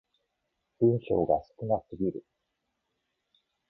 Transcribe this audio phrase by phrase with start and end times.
[0.79, 2.23] 文章が少なすぎる